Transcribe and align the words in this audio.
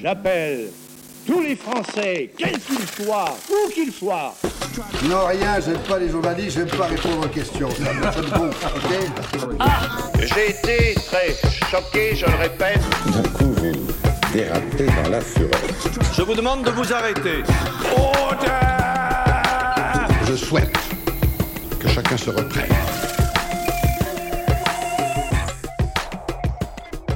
j'appelle 0.00 0.70
tous 1.26 1.40
les 1.40 1.56
Français, 1.56 2.30
quels 2.38 2.58
qu'ils 2.60 3.04
soient, 3.04 3.36
où 3.50 3.70
qu'ils 3.70 3.92
soient. 3.92 4.34
Non, 5.04 5.26
rien, 5.26 5.58
j'aime 5.64 5.78
pas 5.88 5.98
les 5.98 6.08
journalistes, 6.08 6.58
j'aime 6.58 6.68
pas 6.68 6.86
répondre 6.86 7.26
aux 7.26 7.28
questions. 7.28 7.68
Ça 7.70 8.20
me 8.22 8.48
ok 8.48 9.56
Ah 9.58 9.80
J'ai 10.20 10.50
été 10.50 10.94
très 10.94 11.34
choqué, 11.70 12.14
je 12.14 12.26
le 12.26 12.36
répète. 12.36 12.80
D'un 13.06 13.28
coup, 13.30 13.52
vous 13.56 13.72
dérapez 14.32 14.86
dans 15.02 15.10
la 15.10 15.20
fureur. 15.20 15.60
Je 16.14 16.22
vous 16.22 16.34
demande 16.34 16.64
de 16.64 16.70
vous 16.70 16.92
arrêter. 16.92 17.42
Je 20.28 20.34
souhaite 20.36 20.76
que 21.80 21.88
chacun 21.88 22.16
se 22.16 22.30
reprenne. 22.30 22.85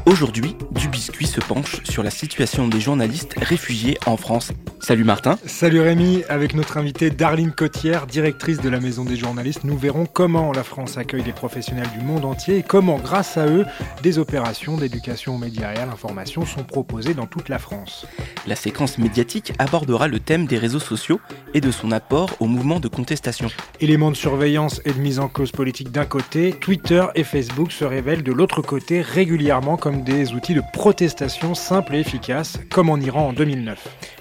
Aujourd'hui, 0.06 0.56
Du 0.72 0.88
Biscuit 0.88 1.26
se 1.26 1.40
penche 1.40 1.82
sur 1.84 2.02
la 2.02 2.10
situation 2.10 2.68
des 2.68 2.80
journalistes 2.80 3.34
réfugiés 3.36 3.98
en 4.06 4.16
France. 4.16 4.52
Salut 4.82 5.04
Martin. 5.04 5.38
Salut 5.44 5.80
Rémi, 5.80 6.24
avec 6.30 6.54
notre 6.54 6.78
invitée 6.78 7.10
Darline 7.10 7.52
Cotière, 7.52 8.06
directrice 8.06 8.62
de 8.62 8.70
la 8.70 8.80
Maison 8.80 9.04
des 9.04 9.14
journalistes, 9.14 9.62
nous 9.64 9.76
verrons 9.76 10.06
comment 10.06 10.52
la 10.52 10.64
France 10.64 10.96
accueille 10.96 11.22
des 11.22 11.34
professionnels 11.34 11.88
du 11.96 12.02
monde 12.02 12.24
entier 12.24 12.56
et 12.56 12.62
comment, 12.62 12.96
grâce 12.98 13.36
à 13.36 13.46
eux, 13.46 13.66
des 14.02 14.18
opérations 14.18 14.78
d'éducation 14.78 15.34
aux 15.34 15.38
médias 15.38 15.74
et 15.74 15.76
à 15.76 15.84
l'information 15.84 16.46
sont 16.46 16.64
proposées 16.64 17.12
dans 17.12 17.26
toute 17.26 17.50
la 17.50 17.58
France. 17.58 18.06
La 18.46 18.56
séquence 18.56 18.96
médiatique 18.96 19.52
abordera 19.58 20.08
le 20.08 20.18
thème 20.18 20.46
des 20.46 20.56
réseaux 20.56 20.80
sociaux 20.80 21.20
et 21.52 21.60
de 21.60 21.70
son 21.70 21.92
apport 21.92 22.30
au 22.40 22.46
mouvement 22.46 22.80
de 22.80 22.88
contestation. 22.88 23.48
Éléments 23.80 24.10
de 24.10 24.16
surveillance 24.16 24.80
et 24.86 24.92
de 24.92 24.98
mise 24.98 25.18
en 25.18 25.28
cause 25.28 25.52
politique 25.52 25.92
d'un 25.92 26.06
côté, 26.06 26.52
Twitter 26.58 27.04
et 27.14 27.24
Facebook 27.24 27.70
se 27.70 27.84
révèlent 27.84 28.22
de 28.22 28.32
l'autre 28.32 28.62
côté 28.62 29.02
régulièrement 29.02 29.76
comme 29.76 30.04
des 30.04 30.32
outils 30.32 30.54
de 30.54 30.62
protestation 30.72 31.54
simples 31.54 31.96
et 31.96 32.00
efficaces, 32.00 32.58
comme 32.70 32.88
en 32.88 32.96
Iran 32.96 33.28
en 33.28 33.32
2009. 33.34 33.78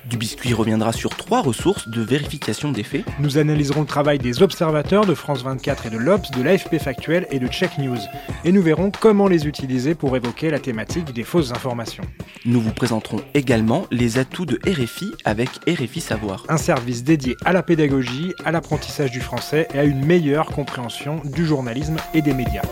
Du 0.10 0.18
Biscuit 0.18 0.56
reviendra 0.56 0.92
sur 0.92 1.12
trois 1.16 1.44
ressources 1.44 1.88
de 1.88 2.02
vérification 2.02 2.72
des 2.72 2.82
faits. 2.82 3.06
Nous 3.20 3.38
analyserons 3.38 3.82
le 3.82 3.86
travail 3.86 4.18
des 4.18 4.42
observateurs 4.42 5.06
de 5.06 5.14
France 5.14 5.44
24 5.44 5.86
et 5.86 5.90
de 5.92 5.98
l'Obs, 5.98 6.32
de 6.32 6.42
l'AFP 6.42 6.80
Factuel 6.80 7.28
et 7.30 7.38
de 7.38 7.48
Check 7.48 7.78
News. 7.78 8.00
Et 8.44 8.52
nous 8.52 8.64
verrons 8.64 8.92
comment 8.92 9.28
les 9.28 9.46
utiliser 9.46 9.94
pour 9.94 10.16
évoquer 10.18 10.50
la 10.50 10.60
thématique 10.60 11.14
des 11.14 11.24
fausses 11.24 11.52
informations. 11.52 12.04
Nous 12.44 12.60
vous 12.60 12.74
présenterons 12.74 13.22
également 13.36 13.86
les 13.92 14.18
atouts 14.18 14.48
de 14.48 14.60
RFI 14.68 15.12
avec 15.26 15.50
RFI 15.68 16.02
Savoir. 16.02 16.44
Un 16.50 16.58
service 16.58 17.04
dédié 17.04 17.36
à 17.46 17.54
la 17.54 17.62
pédagogie, 17.62 18.34
à 18.46 18.52
l'apprentissage 18.52 19.12
du 19.12 19.22
français 19.22 19.68
et 19.76 19.78
à 19.78 19.84
une 19.84 20.04
meilleure 20.04 20.48
compréhension 20.48 21.22
du 21.24 21.46
journalisme 21.46 21.98
et 22.16 22.24
des 22.24 22.34
médias. 22.34 22.64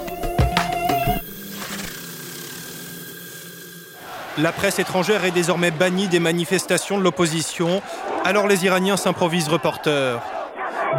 La 4.39 4.51
presse 4.51 4.77
étrangère 4.77 5.25
est 5.25 5.31
désormais 5.31 5.71
bannie 5.71 6.07
des 6.07 6.19
manifestations 6.19 6.99
de 6.99 7.03
l'opposition, 7.03 7.81
alors 8.23 8.47
les 8.47 8.65
Iraniens 8.65 8.95
s'improvisent 8.95 9.47
reporters. 9.47 10.21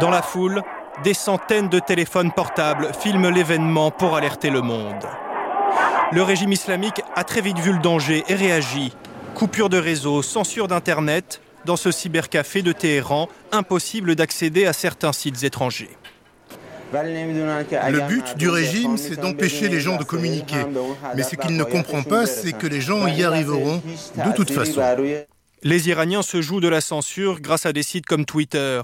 Dans 0.01 0.09
la 0.09 0.21
foule, 0.21 0.61
des 1.05 1.13
centaines 1.13 1.69
de 1.69 1.79
téléphones 1.79 2.33
portables 2.33 2.91
filment 2.99 3.29
l'événement 3.29 3.91
pour 3.91 4.17
alerter 4.17 4.49
le 4.49 4.61
monde. 4.61 5.05
Le 6.11 6.21
régime 6.21 6.51
islamique 6.51 7.01
a 7.15 7.23
très 7.23 7.39
vite 7.39 7.59
vu 7.59 7.71
le 7.71 7.79
danger 7.79 8.25
et 8.27 8.35
réagit. 8.35 8.93
Coupure 9.35 9.69
de 9.69 9.77
réseau, 9.77 10.21
censure 10.21 10.67
d'Internet. 10.67 11.39
Dans 11.63 11.77
ce 11.77 11.91
cybercafé 11.91 12.61
de 12.61 12.73
Téhéran, 12.73 13.29
impossible 13.51 14.15
d'accéder 14.15 14.65
à 14.65 14.73
certains 14.73 15.13
sites 15.13 15.43
étrangers. 15.43 15.98
Le 16.93 18.07
but 18.07 18.37
du 18.37 18.49
régime, 18.49 18.97
c'est 18.97 19.19
d'empêcher 19.19 19.69
les 19.69 19.79
gens 19.79 19.97
de 19.97 20.03
communiquer. 20.03 20.65
Mais 21.15 21.23
ce 21.23 21.35
qu'il 21.35 21.55
ne 21.55 21.63
comprend 21.63 22.03
pas, 22.03 22.25
c'est 22.25 22.53
que 22.53 22.67
les 22.67 22.81
gens 22.81 23.07
y 23.07 23.23
arriveront 23.23 23.81
de 24.25 24.31
toute 24.35 24.51
façon. 24.51 24.81
Les 25.61 25.89
Iraniens 25.89 26.21
se 26.21 26.41
jouent 26.41 26.61
de 26.61 26.69
la 26.69 26.79
censure 26.79 27.41
grâce 27.41 27.65
à 27.65 27.73
des 27.73 27.83
sites 27.83 28.05
comme 28.05 28.25
Twitter. 28.25 28.81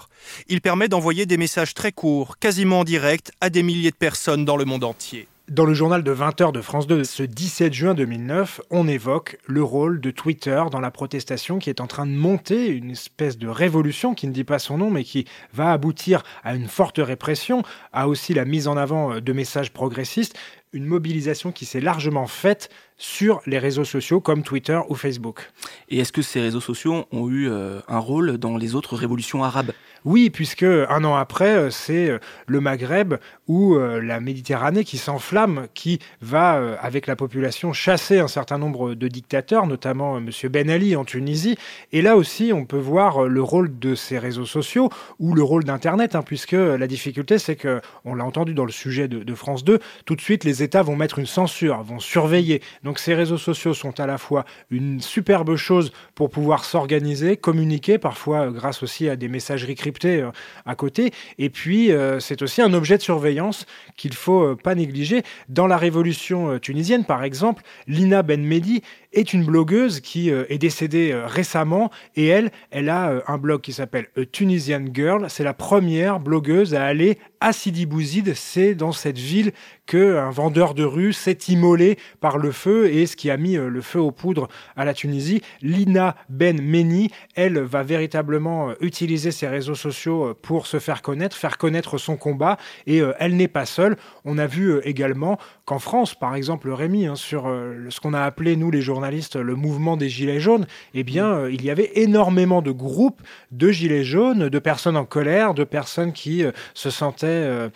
Il 0.50 0.60
permet 0.60 0.90
d'envoyer 0.90 1.26
des 1.26 1.38
messages 1.38 1.74
très 1.74 1.94
courts, 1.94 2.38
quasiment 2.38 2.82
en 2.82 2.84
direct, 2.84 3.32
à 3.40 3.50
des 3.50 3.64
milliers 3.64 3.92
de 3.92 3.96
personnes 3.96 4.44
dans 4.44 4.58
le 4.58 4.66
monde 4.66 4.84
entier. 4.84 5.30
Dans 5.52 5.66
le 5.66 5.76
journal 5.76 6.02
de 6.02 6.12
20h 6.12 6.52
de 6.54 6.62
France 6.62 6.88
2 6.88 7.04
ce 7.04 7.22
17 7.22 7.72
juin 7.72 7.94
2009, 7.94 8.62
on 8.72 8.88
évoque 8.88 9.38
le 9.46 9.62
rôle 9.62 10.02
de 10.02 10.10
Twitter 10.10 10.64
dans 10.72 10.80
la 10.80 10.90
protestation 10.90 11.60
qui 11.60 11.70
est 11.70 11.82
en 11.82 11.86
train 11.86 12.08
de 12.08 12.14
monter, 12.14 12.66
une 12.70 12.90
espèce 12.90 13.38
de 13.38 13.48
révolution 13.48 14.16
qui 14.16 14.26
ne 14.26 14.32
dit 14.32 14.44
pas 14.44 14.58
son 14.58 14.80
nom 14.80 14.90
mais 14.90 15.04
qui 15.04 15.28
va 15.54 15.72
aboutir 15.72 16.24
à 16.44 16.56
une 16.56 16.68
forte 16.68 16.98
répression, 16.98 17.62
à 17.94 18.08
aussi 18.08 18.34
la 18.34 18.44
mise 18.44 18.68
en 18.68 18.76
avant 18.76 19.20
de 19.22 19.34
messages 19.34 19.72
progressistes, 19.72 20.36
une 20.74 20.86
mobilisation 20.86 21.52
qui 21.52 21.66
s'est 21.66 21.80
largement 21.80 22.26
faite 22.26 22.72
sur 22.98 23.42
les 23.46 23.60
réseaux 23.60 23.84
sociaux 23.84 24.22
comme 24.22 24.44
Twitter 24.44 24.80
ou 24.90 24.96
Facebook. 24.96 25.52
Et 25.90 26.00
est-ce 26.00 26.14
que 26.14 26.22
ces 26.22 26.40
réseaux 26.40 26.62
sociaux 26.62 27.06
ont 27.12 27.30
eu 27.30 27.50
euh, 27.50 27.80
un 27.88 28.00
rôle 28.00 28.38
dans 28.38 28.58
les 28.58 28.76
autres 28.76 28.96
révolutions 28.96 29.44
arabes? 29.44 29.72
Oui, 30.06 30.30
puisque 30.30 30.62
un 30.62 31.04
an 31.04 31.16
après, 31.16 31.56
euh, 31.56 31.70
c'est 31.72 32.12
euh, 32.12 32.20
le 32.46 32.62
Maghreb 32.62 33.16
ou 33.48 33.74
euh, 33.74 34.00
la 34.00 34.20
Méditerranée 34.20 34.84
qui 34.84 35.00
s'enflamme, 35.00 35.66
qui 35.74 35.98
va, 36.22 36.58
euh, 36.58 36.76
avec 36.80 37.08
la 37.08 37.16
population, 37.16 37.74
chasser 37.74 38.20
un 38.20 38.28
certain 38.28 38.60
nombre 38.60 38.94
de 38.94 39.08
dictateurs, 39.08 39.66
notamment 39.66 40.20
M. 40.20 40.30
Ben 40.52 40.70
Ali 40.70 40.96
en 40.96 41.06
Tunisie. 41.06 41.58
Et 41.92 42.04
là 42.04 42.18
aussi, 42.18 42.52
on 42.54 42.66
peut 42.66 42.78
voir 42.78 43.24
le 43.24 43.42
rôle 43.42 43.80
de 43.80 43.96
ces 43.96 44.20
réseaux 44.20 44.46
sociaux 44.46 44.90
ou 45.18 45.34
le 45.34 45.42
rôle 45.42 45.64
d'Internet, 45.64 46.14
hein, 46.14 46.22
puisque 46.22 46.52
la 46.52 46.86
difficulté, 46.86 47.40
c'est 47.40 47.56
que, 47.56 47.82
on 48.04 48.14
l'a 48.14 48.26
entendu 48.26 48.54
dans 48.54 48.66
le 48.66 48.72
sujet 48.72 49.08
de, 49.08 49.24
de 49.24 49.34
France 49.34 49.64
2, 49.64 49.80
tout 50.06 50.16
de 50.16 50.22
suite, 50.22 50.44
les 50.44 50.62
États 50.62 50.84
vont 50.84 50.96
mettre 50.96 51.18
une 51.18 51.26
censure, 51.26 51.82
vont 51.82 52.00
surveiller. 52.00 52.62
Donc 52.86 53.00
ces 53.00 53.16
réseaux 53.16 53.40
sociaux 53.40 53.74
sont 53.74 54.00
à 54.00 54.06
la 54.06 54.20
fois 54.20 54.46
une 54.70 55.02
superbe 55.02 55.56
chose 55.56 55.92
pour 56.14 56.30
pouvoir 56.30 56.64
s'organiser, 56.64 57.36
communiquer, 57.36 57.98
parfois 57.98 58.42
euh, 58.42 58.52
grâce 58.52 58.84
aussi 58.84 59.10
à 59.10 59.16
des 59.16 59.28
messageries 59.28 59.74
cryptées 59.74 60.22
euh, 60.22 60.30
à 60.68 60.76
côté. 60.76 61.12
Et 61.40 61.50
puis, 61.50 61.92
euh, 61.92 62.20
c'est 62.20 62.44
aussi 62.44 62.62
un 62.62 62.74
objet 62.76 62.98
de 62.98 63.02
surveillance 63.02 63.66
qu'il 63.98 64.14
faut 64.14 64.44
euh, 64.44 64.56
pas 64.56 64.76
négliger. 64.76 65.24
Dans 65.50 65.66
la 65.66 65.78
révolution 65.78 66.60
tunisienne, 66.60 67.06
par 67.06 67.24
exemple, 67.24 67.64
Lina 67.88 68.22
Ben 68.22 68.46
Mehdi 68.46 68.84
est 69.14 69.34
une 69.34 69.46
blogueuse 69.46 70.00
qui 70.02 70.30
est 70.30 70.58
décédée 70.58 71.16
récemment 71.26 71.90
et 72.16 72.28
elle, 72.28 72.52
elle 72.70 72.90
a 72.90 73.24
un 73.28 73.38
blog 73.38 73.62
qui 73.62 73.72
s'appelle 73.72 74.08
Tunisian 74.34 74.84
Girl. 74.94 75.28
C'est 75.30 75.46
la 75.46 75.54
première 75.54 76.20
blogueuse 76.20 76.76
à 76.76 76.84
aller 76.84 77.18
à 77.46 77.52
Bouzid. 77.86 78.34
C'est 78.34 78.74
dans 78.74 78.92
cette 78.92 79.20
ville 79.20 79.52
que 79.86 80.18
un 80.18 80.32
vendeur 80.32 80.74
de 80.74 80.84
rue 80.84 81.14
s'est 81.14 81.38
immolé 81.48 82.00
par 82.20 82.40
le 82.40 82.52
feu 82.52 82.92
et 82.92 83.06
ce 83.06 83.16
qui 83.16 83.30
a 83.30 83.38
mis 83.38 83.56
euh, 83.56 83.70
le 83.70 83.82
feu 83.82 84.00
aux 84.00 84.12
poudres 84.12 84.48
à 84.76 84.84
la 84.84 84.96
Tunisie. 84.96 85.44
Lina 85.62 86.16
Ben 86.28 86.60
Meni, 86.60 87.12
elle 87.36 87.60
va 87.60 87.84
véritablement 87.84 88.70
euh, 88.70 88.74
utiliser 88.82 89.30
ses 89.30 89.48
réseaux 89.48 89.76
sociaux 89.76 90.30
euh, 90.30 90.34
pour 90.34 90.66
se 90.66 90.80
faire 90.80 91.04
connaître, 91.04 91.38
faire 91.38 91.60
connaître 91.60 92.00
son 92.00 92.18
combat 92.18 92.58
et 92.88 93.02
elle 93.20 93.36
n'est 93.36 93.48
pas 93.48 93.68
seule. 93.68 93.96
On 94.24 94.40
a 94.40 94.48
vu 94.48 94.80
également 94.84 95.38
qu'en 95.66 95.78
France, 95.78 96.16
par 96.16 96.36
exemple, 96.36 96.72
Rémi, 96.72 97.06
hein, 97.06 97.16
sur 97.16 97.44
ce 97.90 98.00
qu'on 98.00 98.14
a 98.14 98.22
appelé, 98.22 98.56
nous 98.56 98.72
les 98.72 98.82
journalistes, 98.82 99.36
le 99.36 99.56
mouvement 99.56 99.98
des 99.98 100.10
Gilets 100.10 100.40
jaunes, 100.40 100.66
eh 100.94 101.04
bien, 101.04 101.48
il 101.48 101.64
y 101.64 101.70
avait 101.70 101.92
énormément 101.96 102.62
de 102.62 102.72
groupes 102.72 103.22
de 103.52 103.70
Gilets 103.70 104.04
jaunes, 104.04 104.50
de 104.50 104.60
personnes 104.60 104.98
en 104.98 105.06
colère, 105.06 105.54
de 105.54 105.64
personnes 105.64 106.14
qui 106.14 106.44
se 106.74 106.90
sentaient... 106.90 107.35
euh, 107.36 107.70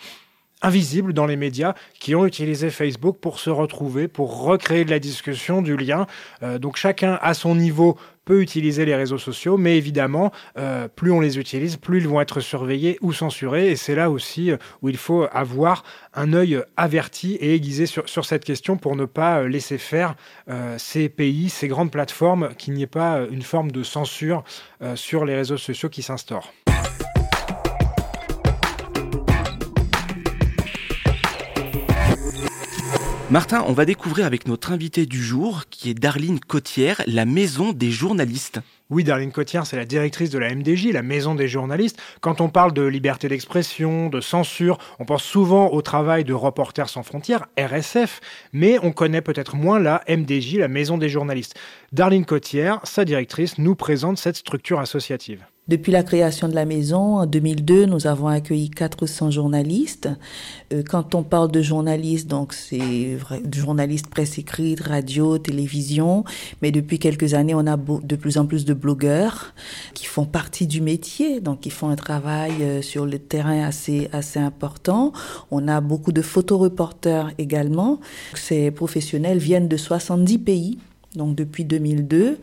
invisibles 0.62 1.14
dans 1.14 1.24
les 1.24 1.36
médias 1.36 1.74
qui 1.98 2.14
ont 2.14 2.26
utilisé 2.26 2.68
Facebook 2.68 3.16
pour 3.18 3.38
se 3.38 3.48
retrouver, 3.48 4.08
pour 4.08 4.42
recréer 4.42 4.84
de 4.84 4.90
la 4.90 4.98
discussion, 4.98 5.62
du 5.62 5.76
lien. 5.76 6.06
Euh, 6.42 6.58
donc 6.58 6.76
chacun 6.76 7.18
à 7.22 7.32
son 7.32 7.54
niveau 7.54 7.96
peut 8.26 8.42
utiliser 8.42 8.84
les 8.84 8.94
réseaux 8.94 9.16
sociaux, 9.16 9.56
mais 9.56 9.78
évidemment, 9.78 10.30
euh, 10.58 10.86
plus 10.86 11.12
on 11.12 11.20
les 11.20 11.38
utilise, 11.38 11.78
plus 11.78 11.98
ils 11.98 12.08
vont 12.08 12.20
être 12.20 12.40
surveillés 12.40 12.98
ou 13.00 13.14
censurés. 13.14 13.70
Et 13.70 13.76
c'est 13.76 13.94
là 13.94 14.10
aussi 14.10 14.52
où 14.82 14.90
il 14.90 14.98
faut 14.98 15.26
avoir 15.32 15.82
un 16.12 16.34
œil 16.34 16.62
averti 16.76 17.36
et 17.36 17.54
aiguisé 17.54 17.86
sur, 17.86 18.24
cette 18.24 18.44
question 18.44 18.76
pour 18.76 18.96
ne 18.96 19.06
pas 19.06 19.48
laisser 19.48 19.78
faire 19.78 20.14
ces 20.76 21.08
pays, 21.08 21.48
ces 21.48 21.68
grandes 21.68 21.90
plateformes, 21.90 22.50
qu'il 22.58 22.74
n'y 22.74 22.82
ait 22.82 22.86
pas 22.86 23.20
une 23.30 23.42
forme 23.42 23.70
de 23.70 23.82
censure 23.82 24.44
sur 24.94 25.24
les 25.24 25.34
réseaux 25.34 25.56
sociaux 25.56 25.88
qui 25.88 26.02
s'instaure. 26.02 26.52
Martin, 33.30 33.62
on 33.68 33.72
va 33.72 33.84
découvrir 33.84 34.26
avec 34.26 34.48
notre 34.48 34.72
invité 34.72 35.06
du 35.06 35.22
jour, 35.22 35.62
qui 35.70 35.88
est 35.88 35.94
Darline 35.94 36.40
Cotière, 36.40 37.00
la 37.06 37.24
maison 37.24 37.72
des 37.72 37.92
journalistes. 37.92 38.58
Oui, 38.90 39.04
Darlene 39.04 39.30
Cotière, 39.30 39.66
c'est 39.66 39.76
la 39.76 39.84
directrice 39.84 40.30
de 40.30 40.38
la 40.40 40.52
MDJ, 40.52 40.88
la 40.92 41.02
maison 41.02 41.36
des 41.36 41.46
journalistes. 41.46 41.96
Quand 42.20 42.40
on 42.40 42.48
parle 42.48 42.72
de 42.72 42.82
liberté 42.82 43.28
d'expression, 43.28 44.08
de 44.08 44.20
censure, 44.20 44.78
on 44.98 45.04
pense 45.04 45.22
souvent 45.22 45.68
au 45.70 45.80
travail 45.80 46.24
de 46.24 46.34
Reporters 46.34 46.88
sans 46.88 47.04
frontières, 47.04 47.46
RSF, 47.56 48.20
mais 48.52 48.78
on 48.82 48.90
connaît 48.90 49.22
peut-être 49.22 49.54
moins 49.54 49.78
la 49.78 50.02
MDJ, 50.08 50.56
la 50.56 50.66
maison 50.66 50.98
des 50.98 51.08
journalistes. 51.08 51.56
Darlene 51.92 52.24
Cotière, 52.24 52.80
sa 52.82 53.04
directrice, 53.04 53.58
nous 53.58 53.76
présente 53.76 54.18
cette 54.18 54.36
structure 54.36 54.80
associative. 54.80 55.44
Depuis 55.70 55.92
la 55.92 56.02
création 56.02 56.48
de 56.48 56.54
la 56.56 56.64
maison, 56.64 57.18
en 57.18 57.26
2002, 57.26 57.86
nous 57.86 58.08
avons 58.08 58.26
accueilli 58.26 58.70
400 58.70 59.30
journalistes. 59.30 60.08
Euh, 60.72 60.82
quand 60.82 61.14
on 61.14 61.22
parle 61.22 61.52
de 61.52 61.62
journalistes, 61.62 62.26
donc 62.26 62.54
c'est 62.54 63.18
journalistes 63.54 64.08
presse 64.08 64.36
écrite, 64.36 64.80
radio, 64.80 65.38
télévision, 65.38 66.24
mais 66.60 66.72
depuis 66.72 66.98
quelques 66.98 67.34
années, 67.34 67.54
on 67.54 67.68
a 67.68 67.76
de 67.76 68.16
plus 68.16 68.36
en 68.36 68.46
plus 68.46 68.64
de 68.64 68.74
blogueurs 68.80 69.54
qui 69.94 70.06
font 70.06 70.24
partie 70.24 70.66
du 70.66 70.80
métier, 70.80 71.40
donc 71.40 71.60
qui 71.60 71.70
font 71.70 71.88
un 71.88 71.96
travail 71.96 72.52
euh, 72.62 72.82
sur 72.82 73.06
le 73.06 73.18
terrain 73.18 73.62
assez 73.64 74.08
assez 74.12 74.40
important. 74.40 75.12
On 75.50 75.68
a 75.68 75.80
beaucoup 75.80 76.12
de 76.12 76.22
photoreporters 76.22 77.30
également. 77.38 78.00
Ces 78.34 78.70
professionnels 78.70 79.38
viennent 79.38 79.68
de 79.68 79.76
70 79.76 80.38
pays 80.38 80.78
donc 81.14 81.34
depuis 81.34 81.64
2002 81.64 82.38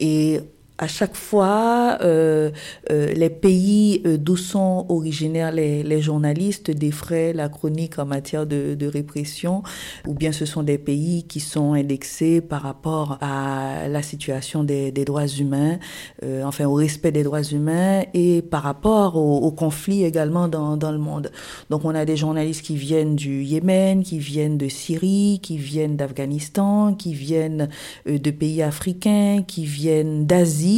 et 0.00 0.40
à 0.80 0.86
chaque 0.86 1.14
fois, 1.14 1.98
euh, 2.00 2.50
euh, 2.90 3.12
les 3.12 3.28
pays 3.28 4.00
euh, 4.06 4.16
d'où 4.16 4.38
sont 4.38 4.86
originaires 4.88 5.52
les, 5.52 5.82
les, 5.82 6.00
journalistes 6.00 6.70
défraient 6.70 7.34
la 7.34 7.50
chronique 7.50 7.98
en 7.98 8.06
matière 8.06 8.46
de, 8.46 8.74
de, 8.74 8.86
répression, 8.86 9.62
ou 10.08 10.14
bien 10.14 10.32
ce 10.32 10.46
sont 10.46 10.62
des 10.62 10.78
pays 10.78 11.24
qui 11.24 11.38
sont 11.38 11.74
indexés 11.74 12.40
par 12.40 12.62
rapport 12.62 13.18
à 13.20 13.88
la 13.88 14.00
situation 14.00 14.64
des, 14.64 14.90
des 14.90 15.04
droits 15.04 15.26
humains, 15.26 15.78
euh, 16.22 16.44
enfin 16.44 16.64
au 16.64 16.74
respect 16.74 17.12
des 17.12 17.24
droits 17.24 17.42
humains 17.42 18.04
et 18.14 18.40
par 18.40 18.62
rapport 18.62 19.16
au, 19.16 19.36
au 19.36 19.50
conflit 19.50 20.04
également 20.04 20.48
dans, 20.48 20.78
dans, 20.78 20.92
le 20.92 20.98
monde. 20.98 21.30
Donc 21.68 21.84
on 21.84 21.94
a 21.94 22.06
des 22.06 22.16
journalistes 22.16 22.64
qui 22.64 22.76
viennent 22.76 23.16
du 23.16 23.42
Yémen, 23.42 24.02
qui 24.02 24.18
viennent 24.18 24.56
de 24.56 24.68
Syrie, 24.68 25.40
qui 25.42 25.58
viennent 25.58 25.96
d'Afghanistan, 25.96 26.94
qui 26.94 27.12
viennent 27.12 27.68
euh, 28.08 28.18
de 28.18 28.30
pays 28.30 28.62
africains, 28.62 29.44
qui 29.46 29.66
viennent 29.66 30.24
d'Asie 30.24 30.69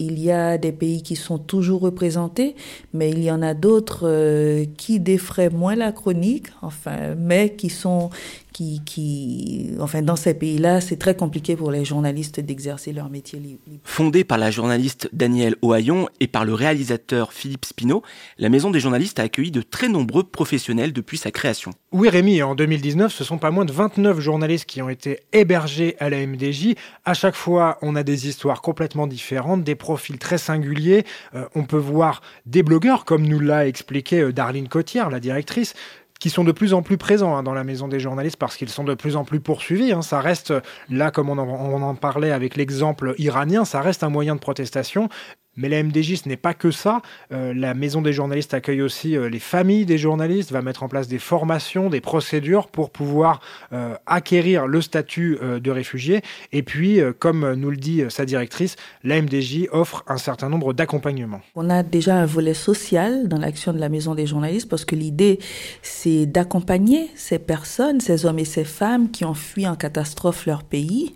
il 0.00 0.18
y 0.18 0.30
a 0.30 0.58
des 0.58 0.72
pays 0.72 1.02
qui 1.02 1.16
sont 1.16 1.38
toujours 1.38 1.80
représentés, 1.82 2.54
mais 2.92 3.10
il 3.10 3.22
y 3.22 3.30
en 3.30 3.42
a 3.42 3.54
d'autres 3.54 4.02
euh, 4.04 4.64
qui 4.76 5.00
défraient 5.00 5.50
moins 5.50 5.76
la 5.76 5.92
chronique, 5.92 6.48
enfin, 6.62 7.14
mais 7.16 7.54
qui 7.54 7.70
sont 7.70 8.10
qui, 8.54 8.80
qui, 8.84 9.72
enfin, 9.80 10.00
dans 10.00 10.14
ces 10.16 10.32
pays-là, 10.32 10.80
c'est 10.80 10.96
très 10.96 11.16
compliqué 11.16 11.56
pour 11.56 11.72
les 11.72 11.84
journalistes 11.84 12.38
d'exercer 12.38 12.92
leur 12.92 13.10
métier 13.10 13.40
libre. 13.40 13.58
Fondée 13.82 14.22
par 14.22 14.38
la 14.38 14.52
journaliste 14.52 15.10
Danielle 15.12 15.56
Ohaillon 15.60 16.08
et 16.20 16.28
par 16.28 16.44
le 16.44 16.54
réalisateur 16.54 17.32
Philippe 17.32 17.64
Spino, 17.64 18.04
la 18.38 18.48
Maison 18.48 18.70
des 18.70 18.78
journalistes 18.78 19.18
a 19.18 19.24
accueilli 19.24 19.50
de 19.50 19.60
très 19.60 19.88
nombreux 19.88 20.22
professionnels 20.22 20.92
depuis 20.92 21.18
sa 21.18 21.32
création. 21.32 21.72
Oui, 21.90 22.08
Rémi, 22.08 22.42
en 22.42 22.54
2019, 22.54 23.12
ce 23.12 23.24
sont 23.24 23.38
pas 23.38 23.50
moins 23.50 23.64
de 23.64 23.72
29 23.72 24.20
journalistes 24.20 24.66
qui 24.66 24.80
ont 24.80 24.88
été 24.88 25.18
hébergés 25.32 25.96
à 25.98 26.08
la 26.08 26.24
MDJ. 26.24 26.74
À 27.04 27.14
chaque 27.14 27.34
fois, 27.34 27.78
on 27.82 27.96
a 27.96 28.04
des 28.04 28.28
histoires 28.28 28.62
complètement 28.62 29.08
différentes, 29.08 29.33
des 29.64 29.74
profils 29.74 30.18
très 30.18 30.38
singuliers. 30.38 31.04
Euh, 31.34 31.46
on 31.54 31.64
peut 31.64 31.76
voir 31.78 32.22
des 32.46 32.62
blogueurs, 32.62 33.04
comme 33.04 33.26
nous 33.26 33.40
l'a 33.40 33.66
expliqué 33.66 34.20
euh, 34.20 34.32
Darlene 34.32 34.68
Cotière, 34.68 35.10
la 35.10 35.20
directrice, 35.20 35.74
qui 36.20 36.30
sont 36.30 36.44
de 36.44 36.52
plus 36.52 36.74
en 36.74 36.82
plus 36.82 36.96
présents 36.96 37.36
hein, 37.36 37.42
dans 37.42 37.54
la 37.54 37.64
maison 37.64 37.88
des 37.88 38.00
journalistes 38.00 38.36
parce 38.36 38.56
qu'ils 38.56 38.68
sont 38.68 38.84
de 38.84 38.94
plus 38.94 39.16
en 39.16 39.24
plus 39.24 39.40
poursuivis. 39.40 39.92
Hein. 39.92 40.02
Ça 40.02 40.20
reste, 40.20 40.54
là, 40.88 41.10
comme 41.10 41.28
on 41.28 41.38
en, 41.38 41.48
on 41.48 41.82
en 41.82 41.94
parlait 41.94 42.32
avec 42.32 42.56
l'exemple 42.56 43.14
iranien, 43.18 43.64
ça 43.64 43.80
reste 43.80 44.02
un 44.02 44.10
moyen 44.10 44.34
de 44.34 44.40
protestation. 44.40 45.08
Mais 45.56 45.68
la 45.68 45.82
MDJ, 45.82 46.16
ce 46.16 46.28
n'est 46.28 46.36
pas 46.36 46.54
que 46.54 46.70
ça. 46.70 47.02
Euh, 47.32 47.54
la 47.54 47.74
Maison 47.74 48.02
des 48.02 48.12
journalistes 48.12 48.54
accueille 48.54 48.82
aussi 48.82 49.16
euh, 49.16 49.28
les 49.28 49.38
familles 49.38 49.86
des 49.86 49.98
journalistes, 49.98 50.52
va 50.52 50.62
mettre 50.62 50.82
en 50.82 50.88
place 50.88 51.08
des 51.08 51.18
formations, 51.18 51.90
des 51.90 52.00
procédures 52.00 52.68
pour 52.68 52.90
pouvoir 52.90 53.40
euh, 53.72 53.94
acquérir 54.06 54.66
le 54.66 54.80
statut 54.80 55.38
de 55.40 55.70
réfugié. 55.70 56.22
Et 56.52 56.62
puis, 56.62 57.00
comme 57.18 57.54
nous 57.54 57.70
le 57.70 57.76
dit 57.76 58.02
sa 58.08 58.24
directrice, 58.24 58.76
la 59.02 59.20
MDJ 59.20 59.68
offre 59.72 60.04
un 60.06 60.16
certain 60.16 60.48
nombre 60.48 60.72
d'accompagnements. 60.72 61.40
On 61.54 61.70
a 61.70 61.82
déjà 61.82 62.16
un 62.16 62.26
volet 62.26 62.54
social 62.54 63.28
dans 63.28 63.38
l'action 63.38 63.72
de 63.72 63.78
la 63.78 63.88
Maison 63.88 64.14
des 64.14 64.26
journalistes 64.26 64.68
parce 64.68 64.84
que 64.84 64.94
l'idée, 64.94 65.38
c'est 65.82 66.26
d'accompagner 66.26 67.10
ces 67.14 67.38
personnes, 67.38 68.00
ces 68.00 68.26
hommes 68.26 68.38
et 68.38 68.44
ces 68.44 68.64
femmes 68.64 69.10
qui 69.10 69.24
ont 69.24 69.34
fui 69.34 69.66
en 69.66 69.76
catastrophe 69.76 70.46
leur 70.46 70.62
pays 70.62 71.14